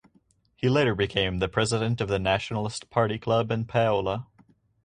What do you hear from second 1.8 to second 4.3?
of the Nationalist Party club in Paola.